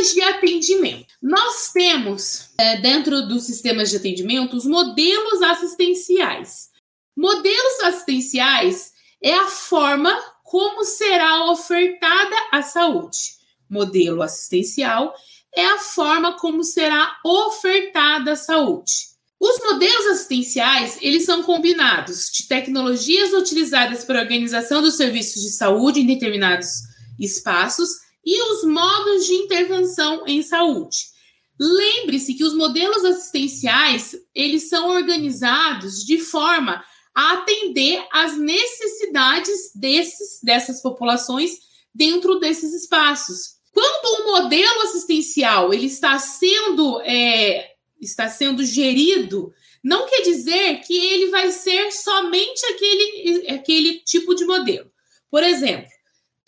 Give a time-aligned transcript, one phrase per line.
[0.00, 1.14] Sistemas de atendimento.
[1.22, 6.70] Nós temos, é, dentro dos sistemas de atendimento, os modelos assistenciais.
[7.16, 8.92] Modelos assistenciais
[9.22, 10.10] é a forma
[10.42, 13.18] como será ofertada a saúde.
[13.68, 15.14] Modelo assistencial
[15.54, 19.10] é a forma como será ofertada a saúde.
[19.38, 25.50] Os modelos assistenciais, eles são combinados de tecnologias utilizadas para a organização dos serviços de
[25.50, 26.68] saúde em determinados
[27.18, 30.98] espaços e os modos de intervenção em saúde.
[31.58, 36.82] Lembre-se que os modelos assistenciais, eles são organizados de forma
[37.14, 41.58] a atender às necessidades desses, dessas populações
[41.94, 43.58] dentro desses espaços.
[43.72, 49.52] Quando o modelo assistencial ele está sendo é, está sendo gerido,
[49.82, 54.90] não quer dizer que ele vai ser somente aquele, aquele tipo de modelo.
[55.30, 55.90] Por exemplo,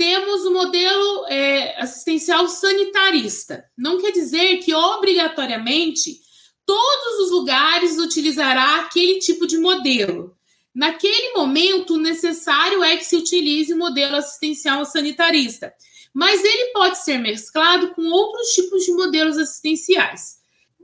[0.03, 3.65] temos o modelo é, assistencial sanitarista.
[3.79, 6.21] Não quer dizer que obrigatoriamente
[6.67, 10.37] todos os lugares utilizará aquele tipo de modelo.
[10.75, 15.73] Naquele momento, necessário é que se utilize o modelo assistencial sanitarista,
[16.13, 20.39] mas ele pode ser mesclado com outros tipos de modelos assistenciais.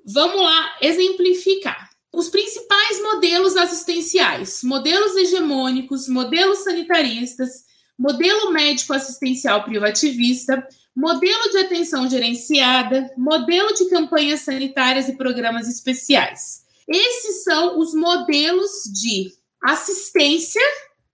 [0.06, 1.90] Vamos lá exemplificar.
[2.12, 7.66] Os principais modelos assistenciais: modelos hegemônicos, modelos sanitaristas,
[7.98, 16.62] modelo médico assistencial privativista, modelo de atenção gerenciada, modelo de campanhas sanitárias e programas especiais.
[16.86, 19.32] Esses são os modelos de
[19.62, 20.62] assistência,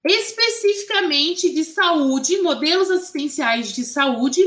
[0.07, 4.41] especificamente de saúde, modelos assistenciais de saúde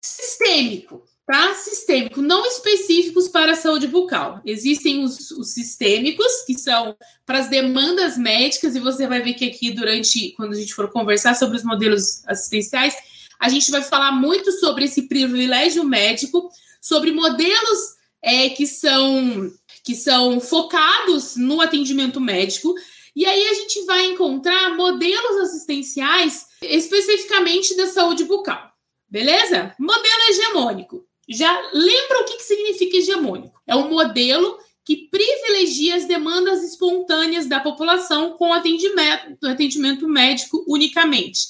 [0.00, 1.54] sistêmico, tá?
[1.54, 4.40] Sistêmico, não específicos para a saúde bucal.
[4.44, 9.44] Existem os, os sistêmicos, que são para as demandas médicas, e você vai ver que
[9.44, 12.96] aqui, durante, quando a gente for conversar sobre os modelos assistenciais,
[13.38, 17.78] a gente vai falar muito sobre esse privilégio médico, sobre modelos
[18.20, 19.52] é, que são
[19.84, 22.74] que são focados no atendimento médico,
[23.14, 28.70] e aí a gente vai encontrar modelos assistenciais especificamente da saúde bucal.
[29.08, 29.74] Beleza?
[29.78, 31.09] Modelo hegemônico.
[31.30, 33.60] Já lembra o que, que significa hegemônico?
[33.64, 41.40] É um modelo que privilegia as demandas espontâneas da população com atendimento, atendimento médico unicamente.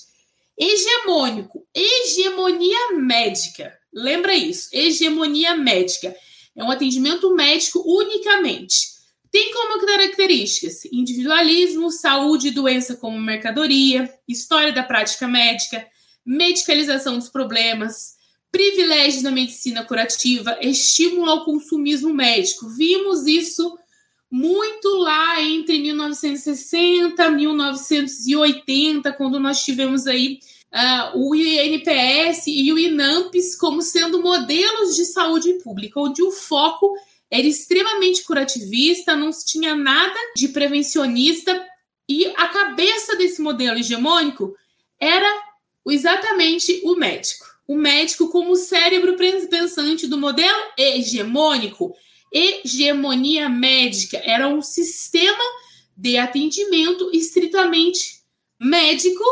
[0.58, 3.72] Hegemônico, hegemonia médica.
[3.91, 4.68] Lembra isso?
[4.70, 6.14] Hegemonia médica.
[6.54, 8.91] É um atendimento médico unicamente.
[9.32, 15.86] Tem como características individualismo, saúde e doença como mercadoria, história da prática médica,
[16.26, 18.19] medicalização dos problemas,
[18.50, 22.68] privilégio da medicina curativa, estímulo ao consumismo médico.
[22.68, 23.78] Vimos isso
[24.30, 30.38] muito lá entre 1960 e 1980, quando nós tivemos aí
[30.72, 36.94] uh, o INPS e o INAMPS como sendo modelos de saúde pública, onde o foco
[37.30, 41.66] era extremamente curativista, não se tinha nada de prevencionista,
[42.08, 44.54] e a cabeça desse modelo hegemônico
[44.98, 45.28] era
[45.86, 47.49] exatamente o médico.
[47.70, 51.94] O médico como cérebro pensante do modelo hegemônico.
[52.32, 55.44] Hegemonia médica era um sistema
[55.97, 58.22] de atendimento estritamente
[58.60, 59.22] médico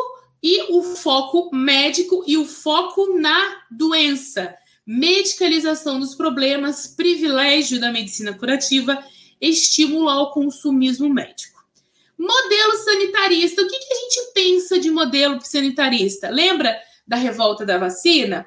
[0.40, 4.54] e o foco médico e o foco na doença
[4.86, 9.04] medicalização dos problemas, privilégio da medicina curativa,
[9.40, 11.60] estímulo ao consumismo médico.
[12.16, 13.62] Modelo sanitarista.
[13.62, 16.30] O que, que a gente pensa de modelo sanitarista?
[16.30, 18.46] Lembra da revolta da vacina?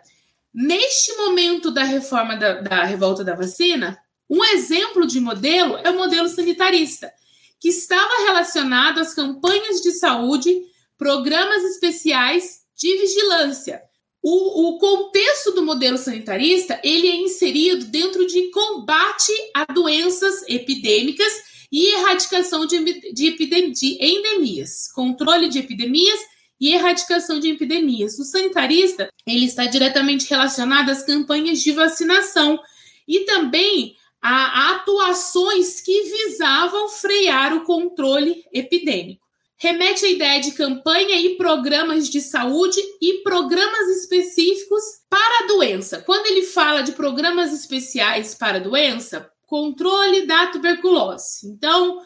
[0.53, 3.97] Neste momento da reforma da, da revolta da vacina,
[4.29, 7.11] um exemplo de modelo é o modelo sanitarista,
[7.59, 10.61] que estava relacionado às campanhas de saúde,
[10.97, 13.81] programas especiais de vigilância,
[14.23, 21.33] o, o, contexto do modelo sanitarista ele é inserido dentro de combate a doenças epidêmicas
[21.71, 26.19] e erradicação de, de, de endemias, controle de epidemias
[26.61, 28.19] e erradicação de epidemias.
[28.19, 32.59] O sanitarista ele está diretamente relacionado às campanhas de vacinação
[33.07, 39.21] e também a atuações que visavam frear o controle epidêmico
[39.61, 46.01] remete à ideia de campanha e programas de saúde e programas específicos para a doença.
[46.01, 51.45] Quando ele fala de programas especiais para a doença, controle da tuberculose.
[51.45, 52.01] Então,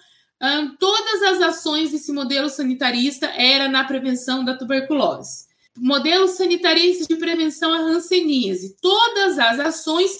[0.79, 5.45] todas as ações desse modelo sanitarista era na prevenção da tuberculose.
[5.77, 8.75] Modelo sanitarista de prevenção à hanseníase.
[8.81, 10.11] Todas as ações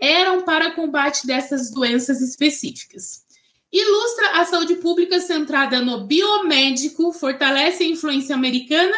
[0.00, 3.24] eram para combate dessas doenças específicas.
[3.72, 8.96] Ilustra a saúde pública centrada no biomédico, fortalece a influência americana,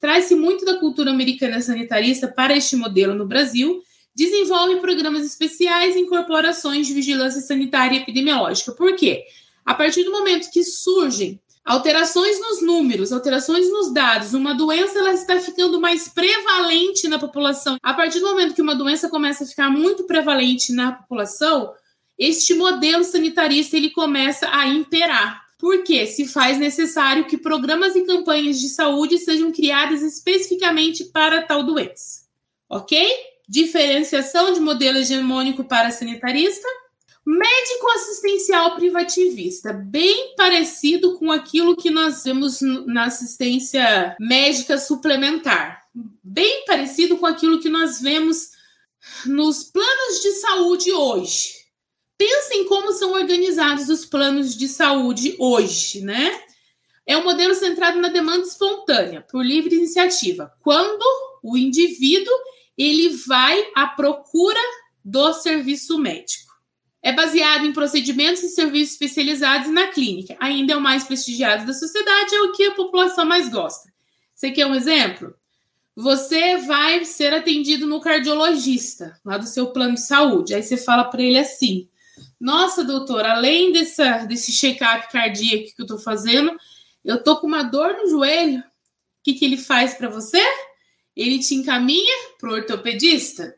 [0.00, 3.82] traz-se muito da cultura americana sanitarista para este modelo no Brasil,
[4.14, 8.72] desenvolve programas especiais e incorporações de vigilância sanitária e epidemiológica.
[8.72, 9.24] Por quê?
[9.66, 15.12] A partir do momento que surgem alterações nos números, alterações nos dados, uma doença ela
[15.12, 17.76] está ficando mais prevalente na população.
[17.82, 21.74] A partir do momento que uma doença começa a ficar muito prevalente na população,
[22.16, 25.44] este modelo sanitarista ele começa a imperar.
[25.58, 31.64] Porque se faz necessário que programas e campanhas de saúde sejam criadas especificamente para tal
[31.64, 32.26] doença.
[32.68, 33.04] Ok?
[33.48, 36.68] Diferenciação de modelo hegemônico para sanitarista.
[37.26, 45.82] Médico assistencial privativista, bem parecido com aquilo que nós vemos na assistência médica suplementar.
[46.22, 48.52] Bem parecido com aquilo que nós vemos
[49.24, 51.54] nos planos de saúde hoje.
[52.16, 56.40] Pensem como são organizados os planos de saúde hoje, né?
[57.04, 60.52] É um modelo centrado na demanda espontânea, por livre iniciativa.
[60.62, 61.04] Quando
[61.42, 62.32] o indivíduo
[62.78, 64.60] ele vai à procura
[65.04, 66.45] do serviço médico.
[67.06, 70.36] É baseado em procedimentos e serviços especializados na clínica.
[70.40, 73.92] Ainda é o mais prestigiado da sociedade, é o que a população mais gosta.
[74.34, 75.32] Você quer um exemplo?
[75.94, 80.52] Você vai ser atendido no cardiologista, lá do seu plano de saúde.
[80.52, 81.88] Aí você fala para ele assim:
[82.40, 86.58] Nossa, doutor, além dessa, desse check-up cardíaco que eu estou fazendo,
[87.04, 88.58] eu tô com uma dor no joelho.
[88.58, 88.64] O
[89.22, 90.42] que, que ele faz para você?
[91.14, 93.55] Ele te encaminha para o ortopedista.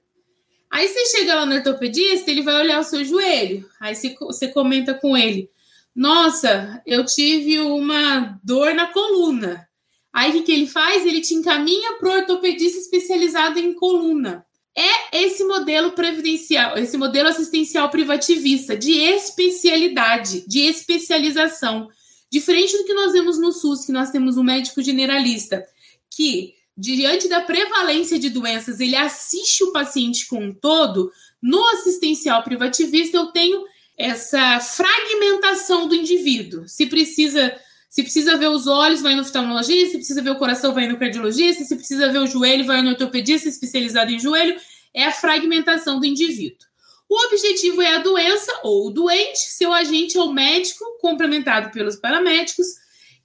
[0.71, 3.69] Aí você chega lá no ortopedista, ele vai olhar o seu joelho.
[3.81, 5.51] Aí você, comenta com ele:
[5.95, 9.67] Nossa, eu tive uma dor na coluna.
[10.13, 11.07] Aí o que, que ele faz?
[11.07, 14.45] Ele te encaminha para o ortopedista especializado em coluna.
[14.77, 21.89] É esse modelo previdencial, esse modelo assistencial privativista de especialidade, de especialização.
[22.31, 25.67] Diferente do que nós vemos no SUS, que nós temos um médico generalista
[26.15, 31.11] que, diante da prevalência de doenças, ele assiste o paciente como um todo.
[31.43, 33.65] No assistencial privativista, eu tenho
[33.97, 36.69] essa fragmentação do indivíduo.
[36.69, 37.53] Se precisa
[37.91, 39.93] se precisa ver os olhos, vai no oftalmologista.
[39.93, 41.65] Se precisa ver o coração, vai no cardiologista.
[41.65, 44.61] Se precisa ver o joelho, vai no ortopedista especializado em joelho.
[44.93, 46.69] É a fragmentação do indivíduo.
[47.09, 51.97] O objetivo é a doença ou o doente, seu agente é o médico, complementado pelos
[51.97, 52.67] paramédicos,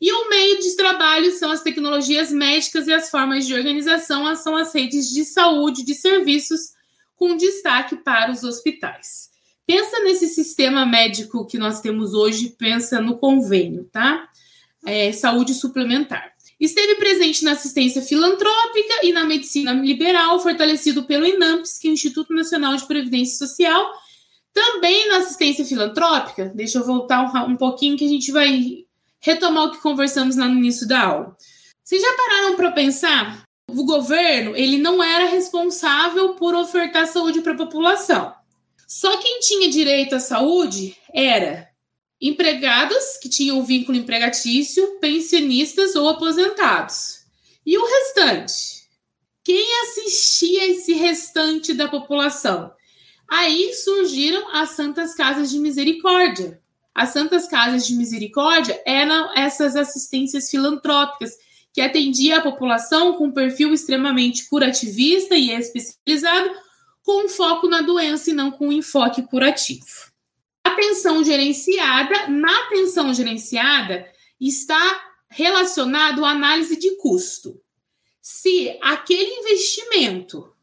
[0.03, 4.57] e o meio de trabalho são as tecnologias médicas e as formas de organização são
[4.57, 6.73] as redes de saúde de serviços,
[7.15, 9.29] com destaque para os hospitais.
[9.65, 14.27] Pensa nesse sistema médico que nós temos hoje, pensa no convênio, tá?
[14.85, 16.33] é, saúde suplementar.
[16.59, 21.93] Esteve presente na assistência filantrópica e na medicina liberal, fortalecido pelo INAMPS, que é o
[21.93, 23.91] Instituto Nacional de Previdência Social.
[24.53, 28.82] Também na assistência filantrópica, deixa eu voltar um, um pouquinho que a gente vai
[29.23, 31.37] retomar o que conversamos no início da aula.
[31.83, 33.43] Vocês já pararam para pensar?
[33.71, 38.33] O governo ele não era responsável por ofertar saúde para a população.
[38.85, 41.69] Só quem tinha direito à saúde era
[42.21, 47.23] empregados que tinham vínculo empregatício, pensionistas ou aposentados.
[47.65, 48.83] E o restante?
[49.43, 52.71] Quem assistia esse restante da população?
[53.29, 56.62] Aí surgiram as Santas Casas de Misericórdia.
[56.93, 61.37] As Santas Casas de Misericórdia eram essas assistências filantrópicas
[61.73, 66.51] que atendia a população com perfil extremamente curativista e especializado,
[67.01, 70.13] com foco na doença e não com enfoque curativo.
[70.63, 74.07] Atenção gerenciada, na atenção gerenciada
[74.39, 77.59] está relacionado à análise de custo.
[78.21, 80.53] Se aquele investimento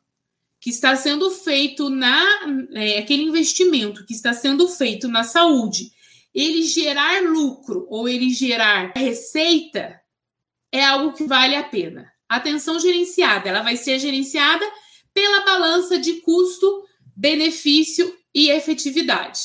[0.61, 2.25] que está sendo feito na
[2.73, 5.93] é, aquele investimento que está sendo feito na saúde,
[6.35, 10.01] ele gerar lucro ou ele gerar receita,
[10.73, 12.11] é algo que vale a pena.
[12.29, 14.65] Atenção gerenciada, ela vai ser gerenciada
[15.13, 16.85] pela balança de custo,
[17.17, 19.41] benefício e efetividade.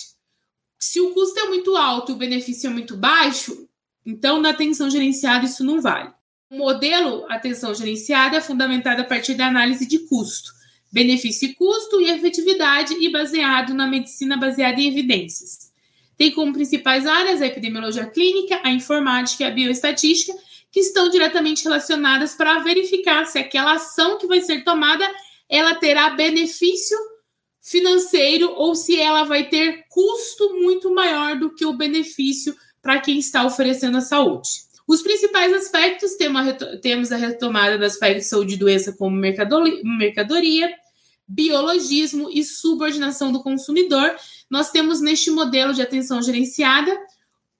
[0.79, 3.67] Se o custo é muito alto e o benefício é muito baixo,
[4.05, 6.13] então na atenção gerenciada isso não vale.
[6.51, 10.51] O modelo atenção gerenciada é fundamentado a partir da análise de custo,
[10.91, 15.73] benefício e custo e efetividade e baseado na medicina baseada em evidências.
[16.17, 20.33] Tem como principais áreas a epidemiologia clínica, a informática e a bioestatística,
[20.71, 25.09] que estão diretamente relacionadas para verificar se aquela ação que vai ser tomada
[25.49, 26.97] ela terá benefício
[27.61, 33.17] financeiro ou se ela vai ter custo muito maior do que o benefício para quem
[33.17, 34.49] está oferecendo a saúde.
[34.87, 36.15] Os principais aspectos
[36.81, 40.71] temos a retomada das aspectos de saúde e doença como mercadoria,
[41.27, 44.15] biologismo e subordinação do consumidor.
[44.49, 46.95] Nós temos neste modelo de atenção gerenciada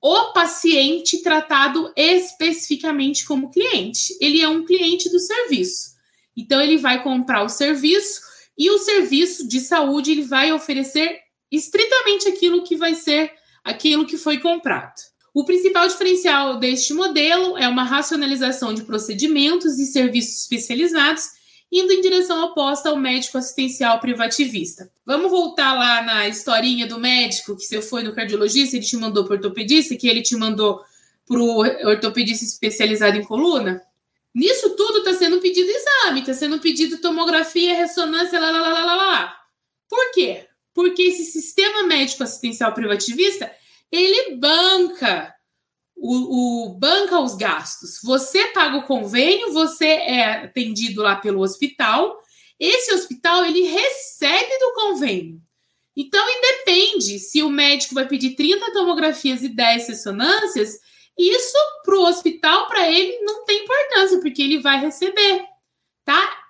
[0.02, 4.16] o paciente tratado especificamente como cliente.
[4.22, 5.96] Ele é um cliente do serviço.
[6.38, 8.22] Então, ele vai comprar o serviço
[8.58, 11.20] e o serviço de saúde ele vai oferecer
[11.52, 13.32] estritamente aquilo que vai ser
[13.64, 14.94] aquilo que foi comprado.
[15.34, 21.30] O principal diferencial deste modelo é uma racionalização de procedimentos e serviços especializados,
[21.72, 24.90] indo em direção oposta ao médico assistencial privativista.
[25.06, 29.26] Vamos voltar lá na historinha do médico que você foi no cardiologista, ele te mandou
[29.26, 30.82] para o ortopedista, que ele te mandou
[31.28, 33.82] para o ortopedista especializado em coluna?
[34.34, 38.96] Nisso tudo está sendo pedido exame, está sendo pedido tomografia, ressonância, lá, lá, lá, lá,
[38.96, 39.38] lá.
[39.90, 40.48] Por quê?
[40.74, 43.50] Porque esse sistema médico assistencial privativista
[43.92, 45.35] ele banca
[46.08, 48.00] o, o, banca os gastos.
[48.04, 52.20] Você paga o convênio, você é atendido lá pelo hospital.
[52.60, 55.42] Esse hospital ele recebe do convênio.
[55.98, 60.78] Então, independe se o médico vai pedir 30 tomografias e 10 ressonâncias,
[61.18, 65.46] isso para o hospital, para ele, não tem importância, porque ele vai receber,
[66.04, 66.45] tá?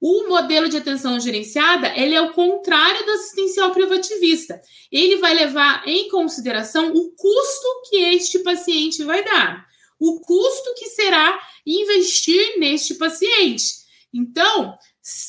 [0.00, 4.58] O modelo de atenção gerenciada, ele é o contrário do assistencial privativista.
[4.90, 9.66] Ele vai levar em consideração o custo que este paciente vai dar,
[9.98, 13.80] o custo que será investir neste paciente.
[14.12, 14.74] Então,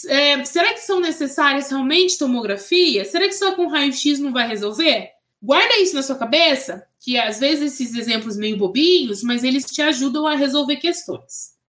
[0.08, 3.10] é, será que são necessárias realmente tomografias?
[3.10, 5.10] Será que só com raio-x não vai resolver?
[5.44, 9.82] Guarda isso na sua cabeça, que às vezes esses exemplos meio bobinhos, mas eles te
[9.82, 11.60] ajudam a resolver questões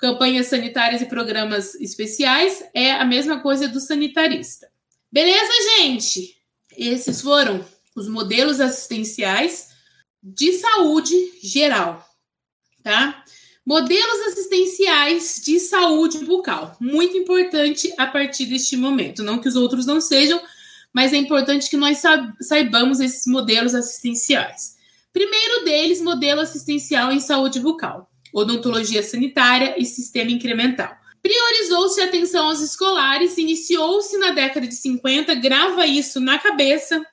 [0.00, 4.68] campanhas sanitárias e programas especiais é a mesma coisa do sanitarista.
[5.12, 6.36] Beleza, gente?
[6.76, 7.64] Esses foram
[7.94, 9.68] os modelos assistenciais
[10.22, 12.06] de saúde geral,
[12.82, 13.22] tá?
[13.66, 16.76] Modelos assistenciais de saúde bucal.
[16.80, 19.22] Muito importante a partir deste momento.
[19.22, 20.40] Não que os outros não sejam,
[20.94, 22.00] mas é importante que nós
[22.40, 24.76] saibamos esses modelos assistenciais.
[25.12, 30.94] Primeiro deles, modelo assistencial em saúde bucal odontologia sanitária e sistema incremental.
[31.22, 37.04] Priorizou-se a atenção aos escolares, iniciou-se na década de 50, grava isso na cabeça,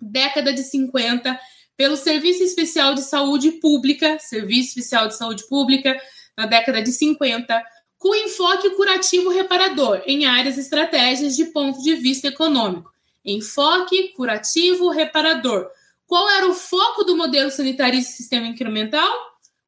[0.00, 1.38] década de 50,
[1.76, 5.98] pelo Serviço Especial de Saúde Pública, Serviço Especial de Saúde Pública,
[6.36, 7.62] na década de 50,
[7.96, 12.92] com enfoque curativo reparador em áreas estratégias de ponto de vista econômico.
[13.24, 15.68] Enfoque curativo reparador.
[16.06, 19.12] Qual era o foco do modelo sanitário e sistema incremental?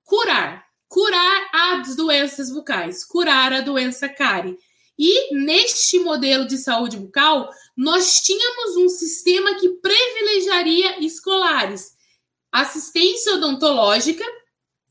[0.05, 4.59] Curar curar as doenças bucais, curar a doença cárie.
[4.99, 11.93] E neste modelo de saúde bucal, nós tínhamos um sistema que privilegiaria escolares.
[12.53, 14.25] Assistência odontológica,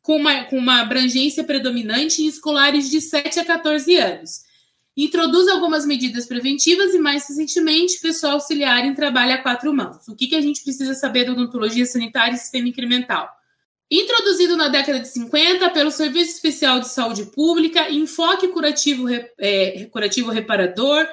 [0.01, 4.39] com uma, com uma abrangência predominante em escolares de 7 a 14 anos.
[4.95, 10.07] Introduz algumas medidas preventivas e, mais recentemente, pessoal auxiliar em trabalho a quatro mãos.
[10.07, 13.29] O que, que a gente precisa saber da odontologia sanitária e sistema incremental?
[13.91, 19.07] Introduzido na década de 50 pelo Serviço Especial de Saúde Pública, enfoque curativo,
[19.39, 21.07] é, curativo reparador,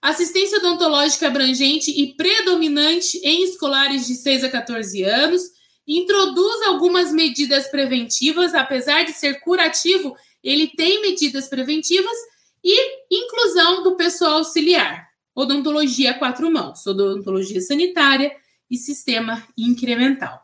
[0.00, 5.42] assistência odontológica abrangente e predominante em escolares de 6 a 14 anos,
[5.86, 12.16] introduz algumas medidas preventivas, apesar de ser curativo, ele tem medidas preventivas
[12.62, 18.32] e inclusão do pessoal auxiliar, odontologia a quatro mãos, odontologia sanitária
[18.70, 20.41] e sistema incremental.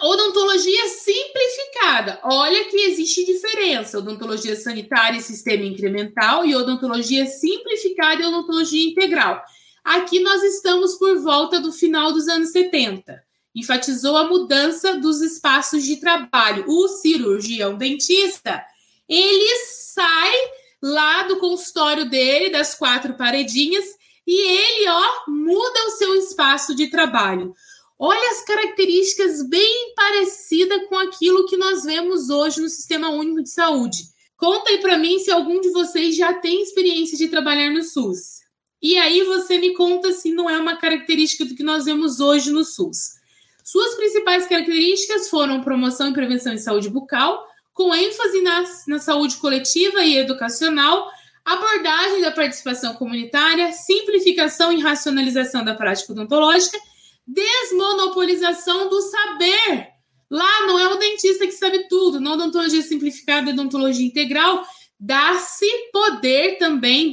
[0.00, 2.18] Odontologia simplificada.
[2.24, 9.42] Olha que existe diferença: odontologia sanitária e sistema incremental, e odontologia simplificada e odontologia integral.
[9.84, 13.22] Aqui nós estamos por volta do final dos anos 70.
[13.54, 16.64] Enfatizou a mudança dos espaços de trabalho.
[16.66, 18.64] O cirurgião dentista,
[19.08, 20.32] ele sai
[20.82, 23.84] lá do consultório dele, das quatro paredinhas,
[24.26, 27.54] e ele, ó, muda o seu espaço de trabalho.
[28.04, 33.50] Olha as características bem parecidas com aquilo que nós vemos hoje no Sistema Único de
[33.50, 33.98] Saúde.
[34.36, 38.40] Conta aí para mim se algum de vocês já tem experiência de trabalhar no SUS.
[38.82, 42.50] E aí você me conta se não é uma característica do que nós vemos hoje
[42.50, 43.12] no SUS.
[43.62, 49.36] Suas principais características foram promoção e prevenção em saúde bucal, com ênfase na, na saúde
[49.36, 51.08] coletiva e educacional,
[51.44, 56.76] abordagem da participação comunitária, simplificação e racionalização da prática odontológica
[57.26, 59.88] desmonopolização do saber.
[60.30, 64.64] Lá não é o dentista que sabe tudo, na odontologia simplificada e odontologia integral,
[64.98, 67.12] dá-se poder também,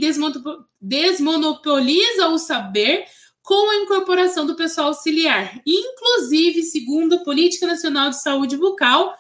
[0.80, 3.06] desmonopoliza o saber
[3.44, 5.60] com a incorporação do pessoal auxiliar.
[5.66, 9.14] Inclusive, segundo a Política Nacional de Saúde Bucal,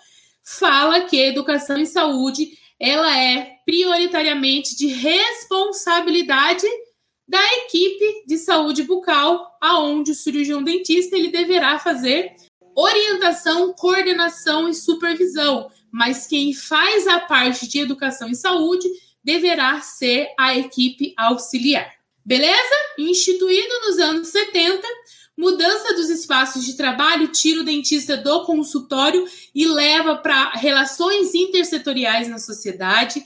[0.43, 6.65] fala que a educação em saúde ela é prioritariamente de responsabilidade
[7.29, 12.35] da equipe de saúde bucal, aonde o cirurgião dentista ele deverá fazer
[12.75, 18.87] orientação, coordenação e supervisão, mas quem faz a parte de educação e saúde
[19.23, 21.93] deverá ser a equipe auxiliar.
[22.25, 22.75] Beleza?
[22.97, 24.87] Instituído nos anos 70,
[25.37, 32.27] mudança dos espaços de trabalho, tira o dentista do consultório e leva para relações intersetoriais
[32.27, 33.23] na sociedade,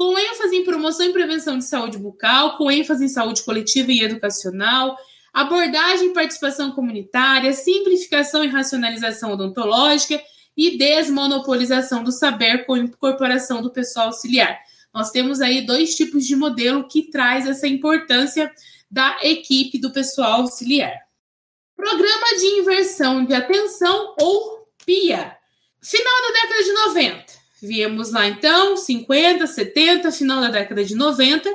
[0.00, 4.02] com ênfase em promoção e prevenção de saúde bucal, com ênfase em saúde coletiva e
[4.02, 4.96] educacional,
[5.30, 10.18] abordagem e participação comunitária, simplificação e racionalização odontológica
[10.56, 14.58] e desmonopolização do saber com incorporação do pessoal auxiliar.
[14.90, 18.50] Nós temos aí dois tipos de modelo que traz essa importância
[18.90, 20.96] da equipe do pessoal auxiliar.
[21.76, 25.36] Programa de inversão de atenção ou PIA.
[25.82, 27.29] Final da década de 90.
[27.62, 31.50] Viemos lá então, 50, 70, final da década de 90.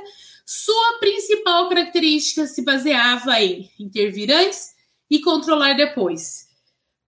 [0.46, 4.76] Sua principal característica se baseava em intervir antes
[5.10, 6.46] e controlar depois.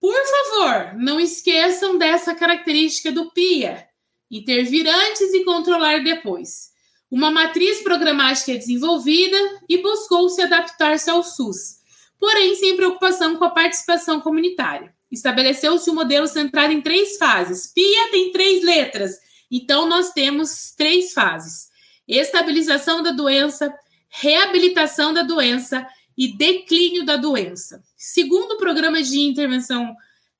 [0.00, 3.86] Por favor, não esqueçam dessa característica do PIA:
[4.30, 6.70] intervir antes e controlar depois.
[7.10, 9.36] Uma matriz programática é desenvolvida
[9.68, 11.78] e buscou se adaptar-se ao SUS,
[12.18, 14.92] porém sem preocupação com a participação comunitária.
[15.10, 17.72] Estabeleceu-se um modelo centrado em três fases.
[17.72, 19.12] PIA tem três letras,
[19.50, 21.68] então nós temos três fases:
[22.06, 23.72] estabilização da doença,
[24.08, 25.86] reabilitação da doença
[26.16, 27.82] e declínio da doença.
[27.96, 29.94] Segundo o programa de intervenção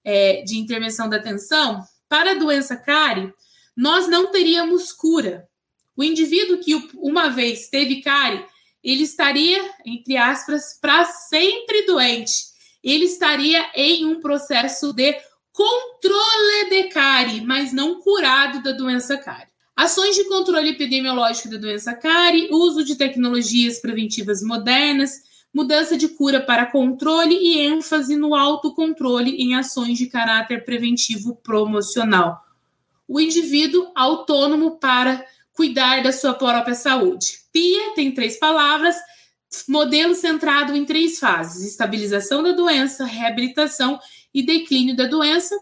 [0.05, 3.33] é, de intervenção da atenção, para a doença cárie,
[3.77, 5.47] nós não teríamos cura.
[5.95, 8.45] O indivíduo que uma vez teve cárie,
[8.83, 12.48] ele estaria, entre aspas, para sempre doente.
[12.89, 15.17] Ele estaria em um processo de
[15.53, 19.49] controle de cárie, mas não curado da doença cárie.
[19.77, 25.23] Ações de controle epidemiológico da doença cárie, uso de tecnologias preventivas modernas,
[25.55, 32.49] mudança de cura para controle e ênfase no autocontrole em ações de caráter preventivo promocional
[33.09, 37.39] o indivíduo autônomo para cuidar da sua própria saúde.
[37.51, 38.95] PIA tem três palavras,
[39.69, 43.99] modelo centrado em três fases: estabilização da doença, reabilitação
[44.33, 45.55] e declínio da doença.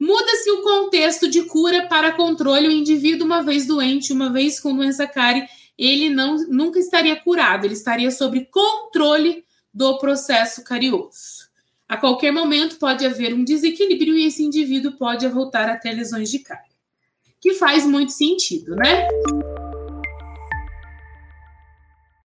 [0.00, 2.68] Muda-se o contexto de cura para controle.
[2.68, 5.46] O indivíduo, uma vez doente, uma vez com doença cárie,
[5.76, 11.48] ele não, nunca estaria curado, ele estaria sob controle do processo carioso.
[11.88, 16.30] A qualquer momento pode haver um desequilíbrio e esse indivíduo pode voltar a ter lesões
[16.30, 16.68] de cárie
[17.40, 19.06] que faz muito sentido, né?